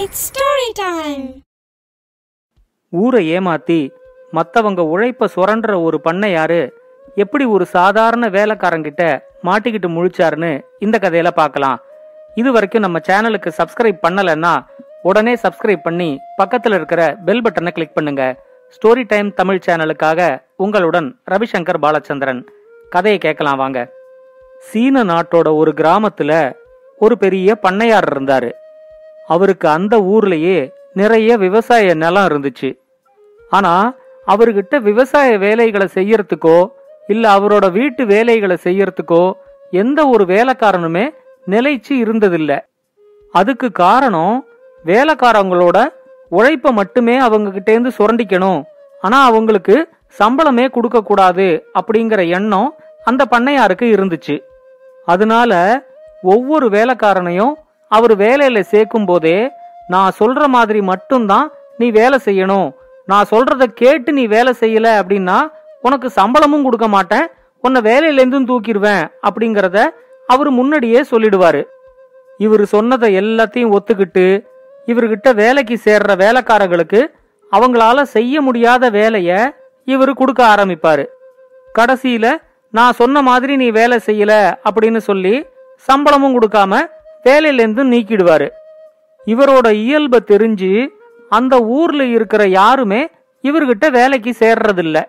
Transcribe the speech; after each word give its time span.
It's 0.00 0.24
story 0.26 0.66
time 0.80 1.22
ஊரை 2.92 3.22
ஏமாத்தி 3.36 3.78
மத்தவங்க 4.36 4.82
உழைப்ப 4.92 5.28
சுரண்ட 5.34 5.74
ஒரு 5.86 5.98
பண்ணையாரு 6.04 6.58
எப்படி 7.22 7.44
ஒரு 7.54 7.64
சாதாரண 7.76 8.24
வேலைக்காரங்கிட்ட 8.36 9.04
மாட்டிக்கிட்டு 9.46 9.88
முழிச்சாருன்னு 9.94 10.52
இந்த 10.78 10.98
கதையில 11.04 11.30
பார்க்கலாம். 11.40 11.78
இது 12.34 12.52
வரைக்கும் 12.52 12.84
நம்ம 12.86 13.00
சேனலுக்கு 13.08 13.52
சப்ஸ்கிரைப் 13.60 14.04
பண்ணலைன்னா 14.06 14.52
உடனே 15.02 15.34
சப்ஸ்கிரைப் 15.44 15.86
பண்ணி 15.88 16.10
பக்கத்துல 16.42 16.78
இருக்கிற 16.80 17.02
பெல் 17.24 17.42
பட்டனை 17.46 17.72
கிளிக் 17.78 17.96
பண்ணுங்க. 17.98 18.22
ஸ்டோரி 18.74 19.04
டைம் 19.06 19.34
தமிழ் 19.40 19.64
சேனலுக்காக 19.66 20.30
உங்களுடன் 20.56 21.10
ரவிசங்கர் 21.32 21.82
பாலச்சந்திரன். 21.86 22.40
கதையை 22.90 23.18
கேட்கலாம் 23.26 23.60
வாங்க. 23.64 23.80
சீன 24.68 25.04
நாட்டோட 25.12 25.48
ஒரு 25.62 25.74
கிராமத்துல 25.82 26.32
ஒரு 26.98 27.16
பெரிய 27.18 27.58
பண்ணையார் 27.66 28.10
இருந்தாரு. 28.14 28.50
அவருக்கு 29.28 29.68
அந்த 29.68 29.94
ஊர்லயே 30.14 30.58
நிறைய 30.94 31.30
விவசாய 31.36 31.94
நிலம் 31.94 32.26
இருந்துச்சு. 32.26 32.70
ஆனா 33.50 33.72
அவர்கிட்ட 34.26 34.80
விவசாய 34.80 35.38
வேலைகளை 35.38 35.86
செய்யறதுக்கோ 35.94 36.58
இல்ல 37.08 37.24
அவரோட 37.38 37.66
வீட்டு 37.72 38.02
வேலைகளை 38.06 38.56
செய்யறதுக்கோ 38.64 39.32
எந்த 39.70 40.00
ஒரு 40.08 40.24
வேலைக்காரனுமே 40.24 41.04
நிலைச்சு 41.46 41.92
இருந்ததில்ல. 42.04 42.52
அதுக்கு 43.34 43.68
காரணம் 43.72 44.36
வேலைக்காரங்களோட 44.84 45.78
உழைப்ப 46.30 46.72
மட்டுமே 46.72 47.16
அவங்க 47.18 47.62
இருந்து 47.66 47.92
சுரண்டிக்கணும். 47.98 48.60
ஆனா 49.00 49.18
அவங்களுக்கு 49.24 49.76
சம்பளமே 50.18 50.70
கொடுக்க 50.70 50.98
கூடாது 51.02 51.46
அப்படிங்கிற 51.78 52.20
எண்ணம் 52.28 52.74
அந்த 53.04 53.22
பண்ணையாருக்கு 53.30 53.86
இருந்துச்சு. 53.96 54.36
அதனால 55.06 55.52
ஒவ்வொரு 56.22 56.66
வேலைக்காரனையும் 56.68 57.54
அவர் 57.96 58.14
வேலையில 58.24 58.60
சேர்க்கும் 58.72 59.06
போதே 59.10 59.38
நான் 59.92 60.16
சொல்ற 60.18 60.42
மாதிரி 60.56 60.80
மட்டும்தான் 60.90 61.46
நீ 61.78 61.86
வேலை 61.90 62.18
செய்யணும். 62.24 62.68
நான் 63.08 63.30
சொல்றத 63.30 63.64
கேட்டு 63.80 64.10
நீ 64.12 64.24
வேலை 64.26 64.52
செய்யல 64.60 64.88
அப்படின்னா 65.00 65.38
உனக்கு 65.86 66.08
சம்பளமும் 66.10 66.64
கொடுக்க 66.66 66.86
மாட்டேன். 66.88 67.26
உன்னை 67.64 67.80
வேலையிலேருந்தும் 67.88 68.48
தூக்கிடுவேன் 68.50 69.04
அப்படிங்கிறத 69.28 69.78
அவர் 70.26 70.50
முன்னாடியே 70.58 71.00
சொல்லிடுவாரு. 71.10 71.62
இவர் 72.38 72.64
சொன்னதை 72.74 73.08
எல்லாத்தையும் 73.20 73.72
ஒத்துக்கிட்டு 73.76 74.26
இவர்கிட்ட 74.86 75.28
வேலைக்கு 75.34 75.76
சேர்ற 75.86 76.10
வேலைக்காரங்களுக்கு 76.24 77.00
அவங்களால 77.52 78.02
செய்ய 78.16 78.40
முடியாத 78.46 78.84
வேலைய 78.98 79.30
இவர் 79.94 80.12
கொடுக்க 80.20 80.40
ஆரம்பிப்பாரு. 80.54 81.04
கடைசியில 81.78 82.26
நான் 82.74 82.98
சொன்ன 83.00 83.22
மாதிரி 83.22 83.52
நீ 83.56 83.68
வேலை 83.70 83.98
செய்யல 84.06 84.32
அப்படின்னு 84.68 85.00
சொல்லி 85.08 85.34
சம்பளமும் 85.88 86.34
கொடுக்காம 86.36 86.80
வேலையிலேருந்து 87.24 87.84
நீக்கிடுவார். 87.84 87.86
நீக்கிடுவாரு 87.86 88.50
இவரோட 89.26 89.72
இயல்பை 89.72 90.20
தெரிஞ்சு 90.26 90.88
அந்த 91.28 91.58
ஊர்ல 91.58 92.04
இருக்கிற 92.04 92.46
யாருமே 92.46 93.08
இவர்கிட்ட 93.42 93.90
வேலைக்கு 93.90 94.34
சேர்றதில்ல. 94.38 95.04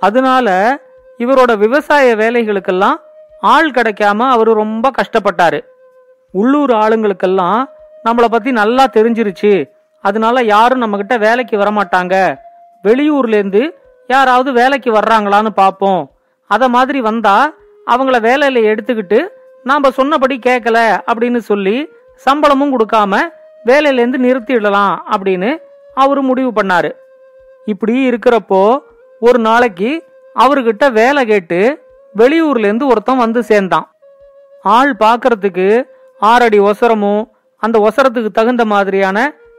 அதனால 0.00 0.78
இவரோட 1.18 1.56
விவசாய 1.56 2.16
வேலைகளுக்கெல்லாம் 2.16 2.96
ஆள் 3.40 3.70
கிடைக்காம 3.70 4.30
அவர் 4.30 4.46
ரொம்ப 4.46 4.90
கஷ்டப்பட்டாரு. 4.90 5.64
உள்ளூர் 6.30 6.70
ஆளுங்களுக்கெல்லாம் 6.70 7.64
நம்மளை 8.04 8.24
பத்தி 8.24 8.52
நல்லா 8.52 8.86
தெரிஞ்சிருச்சு. 8.86 9.70
அதனால 10.00 10.42
யாரும் 10.42 10.78
நம்ம 10.78 10.96
கிட்ட 10.96 11.16
வேலைக்கு 11.16 11.56
வரமாட்டாங்க. 11.56 12.36
வெளியூர்லேருந்து 12.84 13.70
யாராவது 14.06 14.52
வேலைக்கு 14.52 14.92
வர்றாங்களான்னு 14.92 15.48
பார்ப்போம். 15.48 16.10
அத 16.46 16.68
மாதிரி 16.68 17.00
வந்தா 17.00 17.52
அவங்கள 17.86 18.16
வேலையில 18.20 18.62
எடுத்துக்கிட்டு 18.62 19.26
நாம 19.64 19.90
சொன்னபடி 19.90 20.36
கேட்கல 20.46 20.78
அப்படின்னு 21.10 21.40
சொல்லி 21.50 21.76
சம்பளமும் 22.26 22.74
கொடுக்காம 22.74 23.20
வேலையிலேருந்து 23.66 24.18
நிறுத்திடலாம் 24.26 24.94
அப்படின்னு 25.14 25.50
அவரு 25.94 26.22
முடிவு 26.22 26.50
பண்ணாரு. 26.50 26.90
இப்படி 27.64 27.94
இருக்கிறப்போ 28.08 28.62
ஒரு 29.20 29.38
நாளைக்கு 29.38 29.90
அவர்கிட்ட 30.36 30.84
வேலை 30.92 31.22
கேட்டு 31.24 31.60
வெளியூர்லேருந்து 32.16 32.86
ஒருத்தன் 32.86 33.22
வந்து 33.24 33.42
சேர்ந்தான். 33.42 33.86
ஆள் 34.62 34.92
பார்க்கறதுக்கு 35.04 35.68
ஆறடி 36.20 36.58
ஒசரமும் 36.60 37.22
அந்த 37.62 37.76
ஒசரத்துக்கு 37.78 38.30
தகுந்த 38.32 38.64
மாதிரியான 38.64 39.18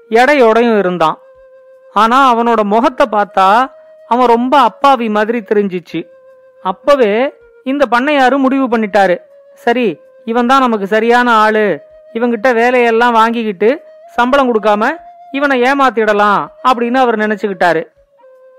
எடையோடையும் 0.09 0.79
இருந்தான். 0.79 1.17
ஆனா 1.93 2.17
அவனோட 2.31 2.61
முகத்தை 2.63 3.05
பார்த்தா 3.11 3.49
அவன் 4.07 4.27
ரொம்ப 4.27 4.55
அப்பாவி 4.59 5.07
மாதிரி 5.09 5.39
தெரிஞ்சிச்சு. 5.39 6.01
அப்பவே 6.63 7.13
இந்த 7.63 7.83
பண்ணையாரு 7.91 8.37
முடிவு 8.37 8.65
பண்ணிட்டாரு. 8.67 9.15
சரி 9.55 9.99
இவன் 10.25 10.47
தான் 10.47 10.59
நமக்கு 10.59 10.87
சரியான 10.87 11.31
ஆளு. 11.31 11.79
இவங்கிட்ட 12.13 12.53
வேலையெல்லாம் 12.53 13.11
வாங்கிக்கிட்டு 13.11 13.81
சம்பளம் 14.07 14.49
கொடுக்காம 14.49 14.97
இவனை 15.31 15.61
ஏமாத்திடலாம் 15.61 16.47
அப்படின்னு 16.63 16.93
அவர் 16.93 17.17
நினைச்சுக்கிட்டாரு. 17.17 17.83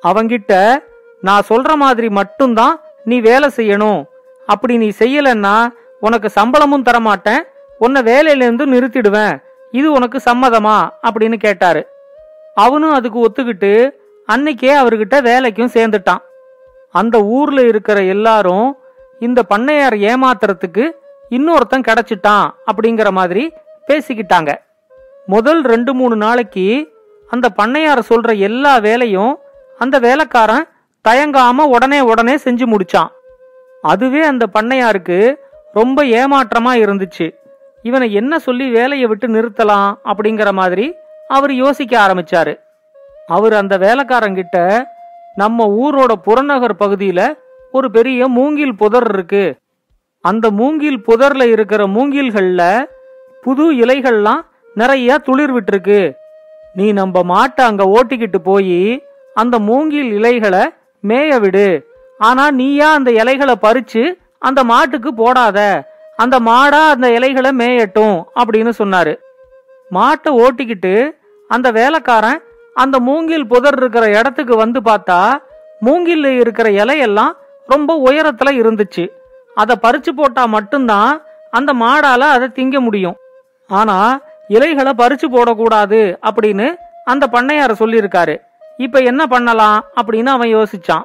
அவங்கிட்ட 0.02 0.76
நான் 1.20 1.42
சொல்ற 1.48 1.74
மாதிரி 1.74 2.08
மட்டும்தான் 2.08 2.80
நீ 3.04 3.20
வேலை 3.20 3.48
செய்யணும். 3.56 4.04
அப்படி 4.46 4.76
நீ 4.76 4.92
செய்யலன்னா 4.98 5.72
உனக்கு 6.00 6.30
சம்பளமும் 6.30 6.82
தரமாட்டேன். 6.82 7.42
உன்னை 7.78 8.02
வேலையிலேருந்து 8.02 8.64
நிறுத்திடுவேன். 8.64 9.42
இது 9.70 9.92
உனக்கு 9.92 10.20
சம்மதமா? 10.24 10.88
அப்படின்னு 11.02 11.34
கேட்டாரு. 11.34 11.86
அவனும் 12.54 12.92
அதுக்கு 12.92 13.18
ஒத்துக்கிட்டு 13.24 13.90
அன்னைக்கே 14.32 14.72
அவர்கிட்ட 14.82 15.14
வேலைக்கும் 15.16 15.72
சேர்ந்துட்டான். 15.74 16.22
அந்த 16.90 17.22
ஊர்ல 17.22 17.62
இருக்கிற 17.62 18.02
எல்லாரும் 18.02 18.76
இந்த 19.20 19.42
பண்ணையார் 19.54 19.96
ஏமாத்துறதுக்கு 20.10 20.90
இன்னொருத்தன் 21.30 21.86
கிடைச்சிட்டான் 21.86 22.50
அப்படிங்கிற 22.72 23.10
மாதிரி 23.10 23.52
பேசிக்கிட்டாங்க. 23.88 24.54
முதல் 25.26 25.62
ரெண்டு 25.62 25.94
மூணு 25.94 26.16
நாளைக்கு 26.16 26.94
அந்த 27.28 27.48
பண்ணையார் 27.62 27.98
சொல்ற 28.08 28.38
எல்லா 28.38 28.78
வேலையும் 28.78 29.38
அந்த 29.78 29.98
வேலைக்காரன் 29.98 30.64
தயங்காம 31.08 31.56
உடனே 31.56 32.00
உடனே 32.00 32.34
செஞ்சு 32.34 32.74
முடிச்சான். 32.74 33.08
அதுவே 33.82 34.22
அந்த 34.22 34.46
பண்ணையாருக்கு 34.52 35.34
ரொம்ப 35.72 36.04
ஏமாற்றமா 36.04 36.72
இருந்துச்சு. 36.84 37.34
இவனை 37.82 38.12
என்ன 38.12 38.38
சொல்லி 38.38 38.70
வேலையை 38.70 39.06
விட்டு 39.06 39.28
நிறுத்தலாம் 39.28 39.94
அப்படிங்கிற 40.04 40.52
மாதிரி 40.52 40.94
அவர் 41.28 41.52
யோசிக்க 41.52 42.06
ஆரம்பிச்சாரு. 42.06 42.60
அவர் 43.26 43.52
அந்த 43.52 43.78
வேலைக்காரங்கிட்ட 43.78 44.84
நம்ம 45.34 45.66
ஊரோட 45.66 46.12
புறநகர் 46.12 46.74
பகுதியில 46.74 47.34
ஒரு 47.76 47.88
பெரிய 47.96 48.28
மூங்கில் 48.36 48.76
புதர் 48.80 49.08
இருக்கு. 49.14 49.44
அந்த 50.24 50.46
மூங்கில் 50.60 51.00
புதர்ல 51.08 51.42
இருக்கிற 51.54 51.82
மூங்கில்கள்ல 51.96 52.62
புது 53.42 53.64
இலைகள்லாம் 53.82 54.42
நிறைய 54.74 55.18
துளிர் 55.18 55.52
விட்டுருக்கு. 55.56 56.00
நீ 56.74 56.86
நம்ம 56.92 57.22
மாட்டை 57.32 57.62
அங்க 57.70 57.84
ஓட்டிக்கிட்டு 57.96 58.40
போய் 58.48 58.80
அந்த 59.34 59.58
மூங்கில் 59.68 60.10
இலைகளை 60.12 60.64
மேய 61.08 61.40
விடு. 61.40 61.68
ஆனா 62.18 62.44
நீயா 62.60 62.88
அந்த 62.92 63.10
இலைகளை 63.20 63.54
பறிச்சு 63.62 64.02
அந்த 64.38 64.60
மாட்டுக்கு 64.64 65.10
போடாத. 65.14 65.58
அந்த 66.16 66.36
மாடா 66.48 66.82
அந்த 66.94 67.08
இலைகளை 67.18 67.50
மேயட்டும் 67.60 68.16
அப்படின்னு 68.40 68.72
சொன்னாரு. 68.82 69.14
மாட்டை 69.90 70.30
ஓட்டிக்கிட்டு 70.42 70.94
அந்த 71.50 71.68
வேலைக்காரன் 71.78 72.40
அந்த 72.74 72.96
மூங்கில் 73.08 73.50
புதர் 73.52 73.76
இருக்கிற 73.76 74.06
இடத்துக்கு 74.18 74.54
வந்து 74.56 74.80
பார்த்தா 74.80 75.20
மூங்கில் 75.80 76.26
இருக்கிற 76.42 76.68
இலையெல்லாம் 76.82 77.32
ரொம்ப 77.66 78.02
உயரத்துல 78.06 78.50
இருந்துச்சு. 78.50 79.08
அதை 79.54 79.76
பறிச்சு 79.82 80.08
போட்டா 80.16 80.44
மட்டும்தான் 80.44 81.22
அந்த 81.50 81.72
மாடால 81.72 82.18
அதை 82.18 82.48
திங்க 82.48 82.78
முடியும். 82.78 83.16
ஆனா 83.68 84.20
இலைகளை 84.48 84.92
பறிச்சு 84.98 85.26
போடக்கூடாது 85.30 86.16
அப்படின்னு 86.22 86.76
அந்த 87.04 87.26
பண்ணையார 87.32 87.72
சொல்லியிருக்காரு. 87.78 88.40
இப்ப 88.76 88.98
என்ன 88.98 89.26
பண்ணலாம் 89.26 89.84
அப்படின்னு 90.02 90.26
அவன் 90.26 90.54
யோசிச்சான். 90.56 91.02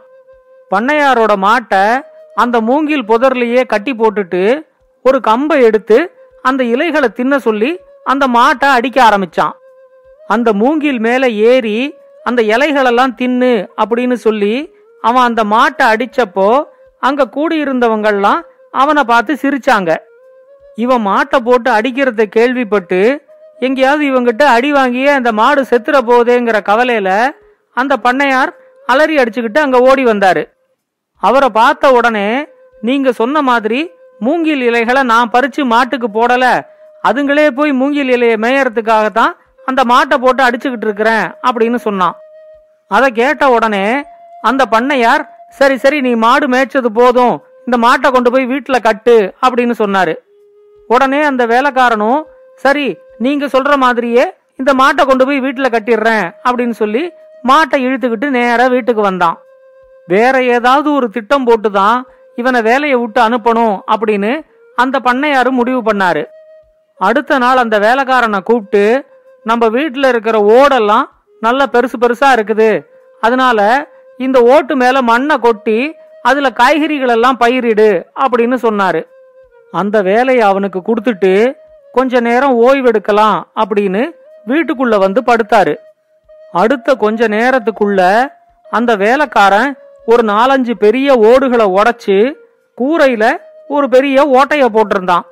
பண்ணையாரோட 0.72 1.34
மாட்டை 1.42 2.02
அந்த 2.36 2.62
மூங்கில் 2.62 3.04
புதர்லயே 3.04 3.66
கட்டி 3.66 3.94
போட்டுட்டு 3.94 4.68
ஒரு 5.04 5.20
கம்பை 5.20 5.64
எடுத்து 5.64 6.12
அந்த 6.42 6.64
இலைகளை 6.64 7.10
தின்ன 7.10 7.40
சொல்லி 7.40 7.80
அந்த 8.04 8.28
மாட்டை 8.28 8.66
அடிக்க 8.66 9.10
ஆரம்பிச்சான். 9.10 9.52
அந்த 10.28 10.54
மூங்கில் 10.54 11.00
மேல 11.00 11.30
ஏறி 11.30 11.96
அந்த 12.24 12.42
இலைகளெல்லாம் 12.42 13.16
தின்னு 13.18 13.68
அப்படின்னு 13.78 14.14
சொல்லி 14.14 14.76
அவன் 15.08 15.28
அந்த 15.30 15.42
மாட்டை 15.54 15.86
அடிச்சப்போ 15.94 16.48
அங்க 17.04 17.30
கூடியிருந்தவங்கெல்லாம் 17.36 18.42
அவனை 18.82 19.04
பார்த்து 19.12 19.34
சிரிச்சாங்க. 19.44 19.92
இவன் 20.84 21.06
மாட்டை 21.08 21.38
போட்டு 21.48 21.70
அடிக்கிறத 21.78 22.26
கேள்விப்பட்டு 22.36 23.00
எங்கேயாவது 23.66 24.04
இவங்கிட்ட 24.10 24.44
அடி 24.56 24.70
வாங்கியே 24.74 25.10
அந்த 25.16 25.32
மாடு 25.40 25.62
செத்துற 25.72 25.98
போதேங்கிற 26.10 26.60
கவலையில 26.70 27.10
அந்த 27.78 27.94
பண்ணையார் 28.06 28.52
அலறி 28.88 29.16
அடிச்சுக்கிட்டு 29.22 29.60
அங்க 29.66 29.78
ஓடி 29.90 30.04
வந்தாரு. 30.06 30.44
அவரை 31.24 31.50
பார்த்த 31.60 31.92
உடனே 31.98 32.28
நீங்க 32.82 33.10
சொன்ன 33.20 33.42
மாதிரி 33.50 33.80
மூங்கில் 34.26 34.64
இலைகளை 34.70 35.02
நான் 35.12 35.32
பறிச்சு 35.34 35.62
மாட்டுக்கு 35.74 36.08
போடல. 36.18 36.46
அதுங்களே 37.04 37.46
போய் 37.58 37.72
மூங்கில் 37.82 38.12
இலையை 38.16 38.38
மேயறதுக்காகத்தான் 38.46 39.34
அந்த 39.70 39.82
மாட்டை 39.92 40.18
போட்டு 40.24 40.42
அடிச்சுக்கிட்டு 40.48 40.88
இருக்கிறேன் 40.90 41.26
அப்படின்னு 41.48 41.80
சொன்னான். 41.88 42.16
அதை 42.92 43.08
கேட்ட 43.20 43.44
உடனே 43.58 43.86
அந்த 44.42 44.66
பண்ணையார் 44.72 45.24
சரி 45.50 45.78
சரி 45.78 46.02
நீ 46.02 46.12
மாடு 46.16 46.48
மேய்ச்சது 46.48 46.86
போதும். 46.86 47.44
இந்த 47.66 47.78
மாட்டை 47.88 48.12
கொண்டு 48.12 48.32
போய் 48.32 48.46
வீட்டில் 48.46 48.86
கட்டு 48.88 49.34
அப்படின்னு 49.48 49.74
சொன்னாரு. 49.78 50.16
உடனே 50.88 51.22
அந்த 51.22 51.46
வேலைக்காரனும் 51.48 52.22
சரி 52.56 52.98
நீங்க 53.18 53.46
சொல்ற 53.46 53.76
மாதிரியே 53.76 54.34
இந்த 54.56 54.74
மாட்டை 54.74 55.06
கொண்டு 55.06 55.26
போய் 55.26 55.40
வீட்டில் 55.40 55.74
கட்டிடுறேன் 55.76 56.26
அப்படின்னு 56.44 56.70
சொல்லி 56.70 57.12
மாட்டை 57.48 57.78
இழுத்துக்கிட்டு 57.86 58.30
நேராக 58.30 58.70
வீட்டுக்கு 58.70 59.02
வந்தான். 59.02 59.38
வேற 60.08 60.44
ஏதாவது 60.44 60.94
ஒரு 60.94 61.10
திட்டம் 61.10 61.48
போட்டுதான் 61.48 62.02
இவனை 62.36 62.62
வேலையை 62.62 62.98
விட்டு 62.98 63.22
அனுப்பணும் 63.22 63.80
அப்படின்னு 63.92 64.46
அந்த 64.76 65.00
பண்ணையாரும் 65.00 65.60
முடிவு 65.60 65.82
பண்ணாரு. 65.82 66.26
அடுத்த 66.98 67.38
நாள் 67.38 67.58
அந்த 67.58 67.80
வேலைக்காரனை 67.80 68.40
கூப்பிட்டு 68.40 69.06
நம்ம 69.44 69.68
வீட்டில் 69.68 70.04
இருக்கிற 70.04 70.38
ஓடெல்லாம் 70.40 71.04
நல்ல 71.40 71.66
பெருசு 71.72 71.98
பெருசா 72.02 72.28
இருக்குது. 72.36 72.86
அதனால 73.22 73.90
இந்த 74.22 74.42
ஓட்டு 74.42 74.76
மேல 74.76 75.02
மண்ணை 75.02 75.38
கொட்டி 75.38 75.96
அதுல 76.22 76.50
காய்கறிகள் 76.50 77.08
எல்லாம் 77.08 77.38
பயிரிடு 77.40 78.06
அப்படின்னு 78.20 78.56
சொன்னாரு. 78.62 79.08
அந்த 79.72 80.02
வேலையை 80.02 80.44
அவனுக்கு 80.44 80.82
கொடுத்துட்டு 80.82 81.58
கொஞ்ச 81.92 82.20
நேரம் 82.20 82.62
ஓய்வெடுக்கலாம் 82.62 83.42
அப்படின்னு 83.56 84.12
வீட்டுக்குள்ள 84.48 84.98
வந்து 84.98 85.22
படுத்தாரு. 85.26 85.76
அடுத்த 86.52 86.96
கொஞ்ச 86.96 87.28
நேரத்துக்குள்ள 87.28 88.32
அந்த 88.70 88.96
வேலைக்காரன் 88.96 89.78
ஒரு 90.06 90.24
நாலஞ்சு 90.24 90.72
பெரிய 90.72 91.14
ஓடுகளை 91.16 91.66
உடைச்சு 91.66 92.34
கூரையில 92.82 93.38
ஒரு 93.68 93.90
பெரிய 93.90 94.26
ஓட்டைய 94.28 94.66
போட்டிருந்தான். 94.74 95.26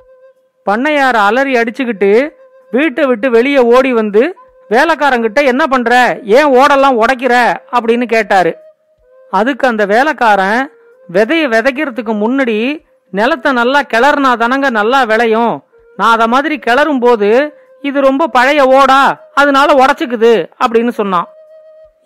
பண்ணையார 0.70 1.12
அலறி 1.12 1.52
அடிச்சுக்கிட்டு 1.52 2.30
வீட்டை 2.70 3.06
விட்டு 3.06 3.30
வெளியே 3.30 3.58
ஓடி 3.58 3.92
வந்து 3.92 4.34
வேலைக்காரங்கிட்ட 4.70 5.44
என்ன 5.44 5.66
பண்ற? 5.66 6.18
ஏன் 6.24 6.46
ஓடெல்லாம் 6.46 7.02
உடைக்கிற? 7.02 7.54
அப்படின்னு 7.72 8.06
கேட்டாரு. 8.06 8.56
அதுக்கு 9.38 9.64
அந்த 9.70 9.84
வேலைக்காரன் 9.92 10.60
விதைய 11.08 11.44
விதைக்கிறதுக்கு 11.54 12.14
முன்னாடி 12.22 12.58
நிலத்தை 13.12 13.50
நல்லா 13.60 13.80
கிளறுனா 13.92 14.30
தானங்க 14.42 14.68
நல்லா 14.78 15.00
விளையும். 15.10 15.54
நான் 15.98 16.14
அத 16.16 16.24
மாதிரி 16.34 16.56
கிளறும் 16.66 17.02
போது 17.04 17.28
இது 17.88 17.98
ரொம்ப 18.08 18.28
பழைய 18.36 18.62
ஓடா 18.78 19.02
அதனால 19.40 19.68
உடச்சிக்குது 19.82 20.32
அப்படின்னு 20.62 20.92
சொன்னான். 21.00 21.28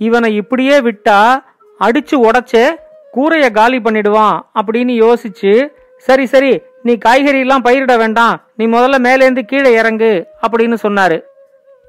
இவனை 0.06 0.28
இப்படியே 0.40 0.76
விட்டா 0.86 1.18
அடிச்சு 1.80 2.16
உடச்சே 2.28 2.64
கூரைய 3.14 3.46
காலி 3.58 3.78
பண்ணிடுவான் 3.82 4.36
அப்படின்னு 4.58 4.94
யோசிச்சு 5.04 5.52
சரி 6.06 6.24
சரி 6.32 6.52
நீ 6.86 6.92
காய்கறி 7.04 7.38
எல்லாம் 7.44 7.64
பயிரிட 7.66 7.94
வேண்டாம் 8.02 8.34
நீ 8.58 8.64
முதல்ல 8.74 8.96
மேலேந்து 9.06 9.42
கீழே 9.50 9.70
இறங்கு 9.80 10.10
அப்படின்னு 10.44 10.76
சொன்னாரு. 10.86 11.18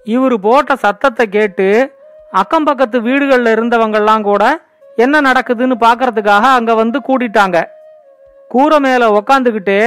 இவரு 0.08 0.36
போட்ட 0.46 0.76
சத்தத்தை 0.86 1.26
கேட்டு 1.38 1.68
அக்கம் 2.42 2.68
பக்கத்து 2.70 2.98
வீடுகளில் 3.08 3.52
இருந்தவங்கெல்லாம் 3.56 4.24
கூட 4.30 4.44
என்ன 4.96 5.22
நடக்குதுன்னு 5.22 5.76
பாக்குறதுக்காக 5.86 6.46
அங்க 6.58 6.74
வந்து 6.74 6.98
கூட்டிட்டாங்க 7.08 7.58
கூரை 8.52 8.80
மேல 8.80 9.08
உக்காந்துக்கிட்டு 9.20 9.78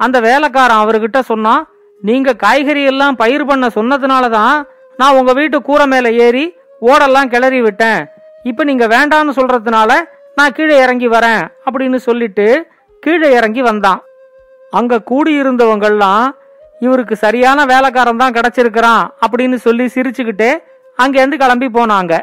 அந்த 0.00 0.20
வேலைக்காரன் 0.20 0.82
அவர்கிட்ட 0.82 1.18
சொன்னான் 1.20 1.62
நீங்க 2.02 2.30
காய்கறி 2.34 2.82
எல்லாம் 2.82 3.16
பயிர் 3.16 3.44
பண்ண 3.44 3.66
சொன்னதுனால 3.78 4.24
தான் 4.30 4.56
நான் 4.98 5.16
உங்க 5.18 5.32
வீட்டு 5.32 5.62
கூரை 5.62 5.86
மேல 5.86 6.10
ஏறி 6.26 6.44
ஓடெல்லாம் 6.82 7.30
கிளறி 7.32 7.60
விட்டேன். 7.60 8.00
இப்ப 8.42 8.64
நீங்க 8.64 8.86
வேண்டான்னு 8.86 9.32
சொல்றதுனால 9.38 9.90
நான் 10.34 10.52
கீழே 10.52 10.76
இறங்கி 10.84 11.08
வரேன் 11.08 11.42
அப்படின்னு 11.66 11.96
சொல்லிட்டு 11.96 12.46
கீழே 13.02 13.28
இறங்கி 13.38 13.62
வந்தான். 13.62 14.00
அங்க 14.72 15.02
கூடியிருந்தவங்கெல்லாம் 15.10 16.24
இவருக்கு 16.80 17.16
சரியான 17.16 17.64
வேலைக்காரன் 17.64 18.22
தான் 18.22 18.36
கிடைச்சிருக்கிறான் 18.36 19.02
அப்படின்னு 19.24 19.54
சொல்லி 19.54 19.84
சிரிச்சுக்கிட்டே 19.94 20.50
அங்கேருந்து 20.98 21.40
கிளம்பி 21.42 21.68
போனாங்க. 21.78 22.14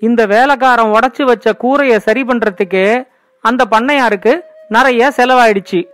இந்த 0.00 0.26
வேலைக்காரன் 0.26 0.92
உடச்சி 0.92 1.22
வச்ச 1.24 1.52
கூரைய 1.62 1.96
சரி 1.96 2.22
பண்றதுக்கு 2.22 3.08
அந்த 3.40 3.64
பண்ணையாருக்கு 3.70 4.40
நிறைய 4.68 5.12
செலவாயிடுச்சு. 5.16 5.88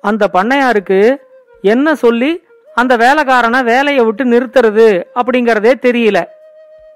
அந்த 0.00 0.28
பண்ணையாருக்கு 0.32 1.16
என்ன 1.62 1.94
சொல்லி 1.94 2.46
அந்த 2.74 2.96
வேலைக்காரனை 2.96 3.64
வேலையை 3.64 4.04
விட்டு 4.04 4.24
நிறுத்துறது 4.24 5.02
அப்படிங்கறதே 5.14 5.72
தெரியல. 5.86 6.24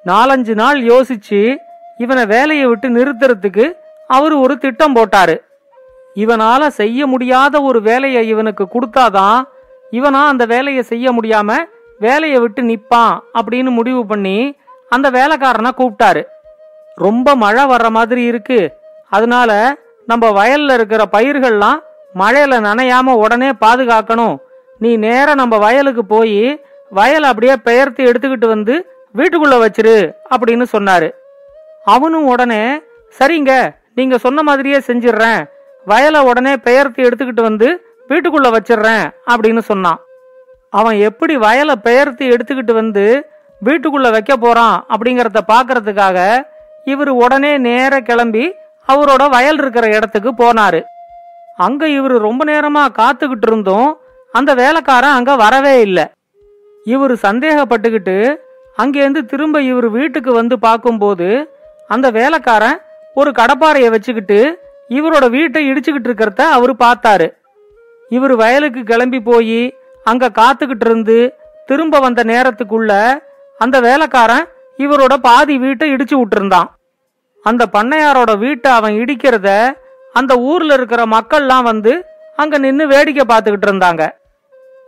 நாலஞ்சு 0.06 0.54
நாள் 0.54 0.82
யோசிச்சு 0.82 1.56
இவனை 1.98 2.26
வேலையை 2.26 2.66
விட்டு 2.66 2.88
நிறுத்துறதுக்கு 2.88 3.72
அவரு 4.06 4.40
ஒரு 4.40 4.58
திட்டம் 4.58 4.96
போட்டாரு. 4.96 5.36
இவனால 6.16 6.66
செய்ய 6.66 7.06
முடியாத 7.06 7.62
ஒரு 7.62 7.82
வேலையை 7.82 8.28
இவனுக்கு 8.28 8.68
கொடுத்தாதான் 8.68 9.42
இவனா 9.92 10.26
அந்த 10.26 10.46
வேலையை 10.46 10.82
செய்ய 10.82 11.12
முடியாம 11.12 11.56
வேலையை 11.98 12.38
விட்டு 12.38 12.62
நிப்பான் 12.62 13.18
அப்படின்னு 13.34 13.70
முடிவு 13.70 14.06
பண்ணி 14.06 14.56
அந்த 14.88 15.10
வேலைக்காரனை 15.10 15.70
கூப்பிட்டாரு. 15.76 16.22
ரொம்ப 16.94 17.34
மழை 17.34 17.64
வர்ற 17.64 17.88
மாதிரி 17.88 18.24
இருக்கு. 18.24 18.60
அதனால 19.08 19.74
நம்ம 20.06 20.30
வயல்ல 20.30 20.72
இருக்கிற 20.72 21.02
பயிர்கள்லாம் 21.12 21.78
மழையில 22.14 22.54
நனையாம 22.68 23.14
உடனே 23.14 23.50
பாதுகாக்கணும். 23.50 24.36
நீ 24.78 24.96
நேர 24.96 25.34
நம்ம 25.34 25.58
வயலுக்கு 25.58 26.04
போய் 26.04 26.60
வயல் 26.90 27.22
அப்படியே 27.22 27.56
பெயர்த்து 27.56 28.04
எடுத்துக்கிட்டு 28.04 28.46
வந்து 28.46 28.74
வீட்டுக்குள்ள 29.16 29.56
வச்சிரு 29.64 30.14
அப்படின்னு 30.30 30.64
சொன்னாரு. 30.72 31.10
அவனும் 31.84 32.26
உடனே 32.26 32.82
சரிங்க 33.18 33.74
நீங்க 33.94 34.18
சொன்ன 34.18 34.42
மாதிரியே 34.42 34.78
செஞ்சிடுறேன் 34.78 35.44
வயலை 35.84 36.20
உடனே 36.20 36.56
பெயர்த்து 36.56 37.02
எடுத்துக்கிட்டு 37.02 37.42
வந்து 37.42 37.68
வீட்டுக்குள்ள 38.08 38.48
வச்சிடுறேன் 38.56 39.04
அப்படின்னு 39.30 39.58
சொன்னான். 39.58 40.00
அவன் 40.70 40.98
எப்படி 40.98 41.36
வயலை 41.36 41.76
பெயர்த்து 41.76 42.24
எடுத்துக்கிட்டு 42.26 42.72
வந்து 42.72 43.30
வீட்டுக்குள்ள 43.64 44.10
வைக்க 44.10 44.36
போறான் 44.36 44.86
அப்படிங்கறத 44.88 45.40
பாக்குறதுக்காக 45.52 46.18
இவர் 46.90 47.10
உடனே 47.22 47.52
நேர 47.66 48.00
கிளம்பி 48.00 48.44
அவரோட 48.88 49.22
வயல் 49.34 49.58
இருக்கிற 49.58 49.86
இடத்துக்கு 49.96 50.30
போனாரு. 50.40 50.80
அங்க 51.56 51.88
இவர் 51.88 52.14
ரொம்ப 52.28 52.42
நேரமா 52.52 52.82
காத்துக்கிட்டு 53.00 53.46
இருந்தும் 53.50 53.90
அந்த 54.32 54.50
வேலைக்காரன் 54.54 55.16
அங்க 55.18 55.32
வரவே 55.36 55.74
இல்லை. 55.80 56.04
இவர் 56.86 57.14
சந்தேகப்பட்டுக்கிட்டு 57.26 58.16
அங்கேருந்து 58.78 59.20
திரும்ப 59.32 59.56
இவர் 59.62 59.88
வீட்டுக்கு 59.90 60.32
வந்து 60.32 60.56
பார்க்கும்போது 60.58 61.28
அந்த 61.88 62.06
வேலைக்காரன் 62.10 62.78
ஒரு 63.14 63.30
கடப்பாறைய 63.38 63.88
வச்சுக்கிட்டு 63.94 64.38
இவரோட 64.88 65.24
வீட்டை 65.30 65.60
இடிச்சுக்கிட்டு 65.70 66.08
இருக்கிறத 66.10 66.42
அவரு 66.56 66.72
பார்த்தாரு. 66.84 67.28
இவர் 68.10 68.34
வயலுக்கு 68.42 68.80
கிளம்பி 68.90 69.20
போய் 69.20 69.60
அங்க 70.06 70.30
காத்துக்கிட்டு 70.40 70.86
இருந்து 70.88 71.18
திரும்ப 71.68 71.98
வந்த 71.98 72.22
நேரத்துக்குள்ள 72.32 72.92
அந்த 73.58 73.76
வேலைக்காரன் 73.80 74.46
இவரோட 74.78 75.14
பாதி 75.14 75.58
வீட்டை 75.58 75.94
இடிச்சு 75.94 76.22
விட்டுருந்தான். 76.22 76.66
அந்த 77.42 77.66
பண்ணையாரோட 77.72 78.38
வீட்டை 78.38 78.72
அவன் 78.72 78.92
இடிக்கிறத 78.92 79.72
அந்த 80.12 80.36
ஊர்ல 80.36 80.72
இருக்கிற 80.72 81.04
மக்கள்லாம் 81.04 81.62
வந்து 81.62 82.04
அங்க 82.36 82.58
நின்று 82.58 82.86
வேடிக்கை 82.86 83.36
பார்த்துக்கிட்டு 83.36 83.66
இருந்தாங்க. 83.66 84.10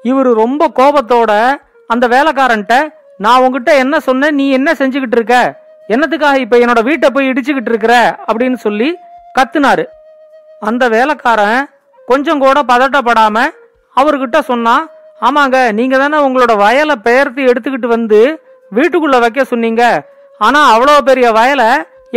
இவர் 0.03 0.33
ரொம்ப 0.33 0.69
கோபத்தோட 0.75 1.55
அந்த 1.87 2.09
வேலைக்காரன்ட்ட 2.09 2.89
நான் 3.19 3.39
உங்ககிட்ட 3.39 3.77
என்ன 3.77 4.01
சொன்னேன்? 4.01 4.35
நீ 4.35 4.51
என்ன 4.51 4.73
செஞ்சுக்கிட்டு 4.73 5.17
இருக்க? 5.17 5.63
என்னத்துக்காக 5.89 6.35
இப்ப 6.35 6.57
என்னோட 6.57 6.83
வீட்டை 6.83 7.11
போய் 7.11 7.29
இடிச்சுக்கிட்டு 7.29 7.69
இருக்கிற? 7.69 8.19
அப்படின்னு 8.27 8.55
சொல்லி 8.55 8.97
கத்துனாரு. 9.39 9.85
அந்த 10.61 10.89
வேலைக்காரன் 10.89 11.69
கொஞ்சம் 12.07 12.39
கூட 12.39 12.63
பதட்டப்படாம 12.63 13.43
அவர்கிட்ட 13.97 14.41
சொன்னா 14.41 14.89
ஆமாங்க 15.21 15.73
நீங்க 15.73 15.99
தானே 15.99 16.29
உங்களோட 16.29 16.57
வயலை 16.57 16.97
பெயர்த்து 16.97 17.43
எடுத்துக்கிட்டு 17.43 17.87
வந்து 17.87 18.44
வீட்டுக்குள்ள 18.77 19.17
வைக்க 19.25 19.45
சொன்னீங்க. 19.45 19.83
ஆனா 20.41 20.61
அவ்வளோ 20.75 20.95
பெரிய 21.09 21.27
வயலை 21.33 21.69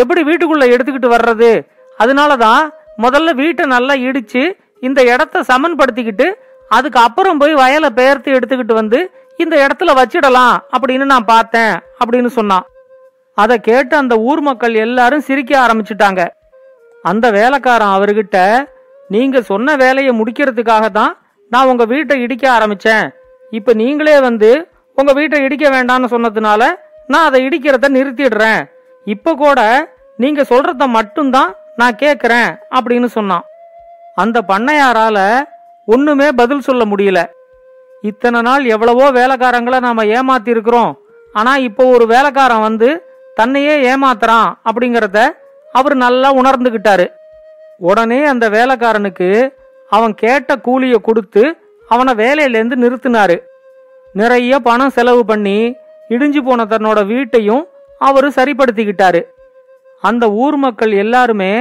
எப்படி 0.02 0.22
வீட்டுக்குள்ள 0.30 0.66
எடுத்துக்கிட்டு 0.74 1.10
வர்றது? 1.16 1.52
அதனாலதான் 2.00 2.64
முதல்ல 3.04 3.34
வீட்டை 3.42 3.66
நல்லா 3.66 3.94
இடிச்சு 4.08 4.44
இந்த 4.88 5.00
இடத்த 5.14 5.44
சமன்படுத்திக்கிட்டு 5.52 6.28
அதுக்கு 6.72 7.00
அப்புறம் 7.00 7.38
போய் 7.38 7.54
வயலை 7.54 7.90
பெயர்த்து 7.90 8.30
எடுத்துக்கிட்டு 8.38 8.74
வந்து 8.74 9.00
இந்த 9.44 9.56
இடத்துல 9.66 9.92
வச்சிடலாம் 10.00 10.56
அப்படின்னு 10.76 11.06
நான் 11.12 11.30
பார்த்தேன் 11.34 11.74
அப்படின்னு 12.02 12.30
சொன்னான். 12.38 12.66
அதை 13.38 13.56
கேட்டு 13.60 13.96
அந்த 13.98 14.16
ஊர் 14.30 14.42
மக்கள் 14.42 14.76
எல்லாரும் 14.86 15.26
சிரிக்க 15.28 15.52
ஆரம்பிச்சிட்டாங்க. 15.66 16.22
அந்த 17.04 17.26
வேலைக்காரன் 17.32 17.96
அவர்கிட்ட 17.98 18.38
நீங்க 19.10 19.42
சொன்ன 19.42 19.76
வேலையை 19.76 20.14
முடிக்கிறதுக்காக 20.20 20.86
தான் 20.90 21.14
நான் 21.52 21.70
உங்க 21.72 21.86
வீட்டை 21.86 22.16
இடிக்க 22.22 22.46
ஆரம்பிச்சேன். 22.58 23.06
இப்ப 23.52 23.74
நீங்களே 23.74 24.20
வந்து 24.20 24.50
உங்க 25.00 25.12
வீட்டை 25.18 25.38
இடிக்க 25.46 25.66
வேண்டாம்னு 25.74 26.08
சொன்னதுனால 26.14 26.62
நான் 27.12 27.28
அதை 27.28 27.40
இடிக்கிறத 27.48 27.88
நிறுத்திடுறேன். 27.98 28.62
இப்ப 29.08 29.34
கூட 29.42 29.60
நீங்க 30.24 30.42
சொல்றத 30.52 30.84
மட்டும்தான் 30.96 31.52
நான் 31.80 32.00
கேக்குறேன் 32.04 32.50
அப்படின்னு 32.78 33.08
சொன்னான். 33.18 33.44
அந்த 34.22 34.38
பண்ணையாரால 34.52 35.18
ஒண்ணுமே 35.94 36.28
பதில் 36.40 36.66
சொல்ல 36.68 36.84
முடியல. 36.92 37.20
இத்தனை 38.10 38.40
நாள் 38.48 38.64
எவ்வளவோ 38.76 39.06
வேலைக்காரங்களை 39.20 39.80
நாம 39.88 40.06
ஏமாத்தி 40.18 40.50
இருக்கிறோம் 40.56 40.92
ஆனா 41.36 41.52
இப்போ 41.68 41.84
ஒரு 41.96 42.06
வேலைக்காரன் 42.14 42.66
வந்து 42.68 42.90
தன்னையே 43.40 43.76
ஏமாத்துறான் 43.92 44.50
அப்படிங்கறத 44.68 45.20
அவர் 45.74 45.96
நல்லா 46.06 46.30
உணர்ந்துகிட்டாரு. 46.40 47.06
உடனே 47.90 48.20
அந்த 48.34 48.46
வேலைக்காரனுக்கு 48.58 49.30
அவன் 49.92 50.14
கேட்ட 50.24 50.52
கூலியை 50.68 51.00
கொடுத்து 51.02 51.44
அவனை 51.90 52.14
வேலையிலேருந்து 52.24 52.78
நிறுத்தினாரு. 52.84 53.38
நிறைய 54.14 54.60
பணம் 54.60 54.90
செலவு 54.90 55.26
பண்ணி 55.26 55.58
இடிஞ்சு 56.10 56.42
போன 56.42 56.66
தன்னோட 56.66 57.06
வீட்டையும் 57.06 57.68
அவர் 58.02 58.28
சரிப்படுத்திக்கிட்டாரு. 58.28 59.22
அந்த 60.04 60.32
ஊர் 60.32 60.56
மக்கள் 60.56 60.92
எல்லாருமே 60.92 61.52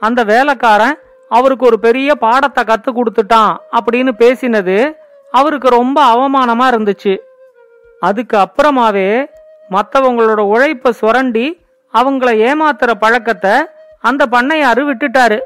அந்த 0.00 0.24
வேலைக்காரன் 0.24 0.98
அவருக்கு 1.30 1.66
ஒரு 1.66 1.78
பெரிய 1.78 2.14
பாடத்தை 2.14 2.64
கத்து 2.64 2.90
கொடுத்துட்டான் 2.92 3.54
அப்படின்னு 3.78 4.12
பேசினது 4.18 4.76
அவருக்கு 5.32 5.68
ரொம்ப 5.68 5.98
அவமானமா 6.14 6.66
இருந்துச்சு. 6.72 7.14
அதுக்கு 8.00 8.36
அப்புறமாவே 8.38 9.26
மற்றவங்களோட 9.70 10.40
உழைப்பை 10.40 10.92
சுரண்டி 10.92 11.46
அவங்கள 11.94 12.30
ஏமாத்துற 12.48 12.90
பழக்கத்தை 12.90 13.54
அந்த 14.00 14.26
பண்ணையாரு 14.26 14.82
விட்டுட்டாரு. 14.88 15.38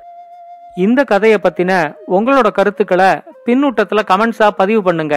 இந்த 0.75 1.05
கதையை 1.05 1.39
பத்தின 1.43 1.73
உங்களோட 2.17 2.49
கருத்துக்களை 2.51 3.11
பின்னூட்டத்துல 3.47 4.03
கமெண்ட்ஸா 4.11 4.49
பதிவு 4.49 4.83
பண்ணுங்க. 4.83 5.17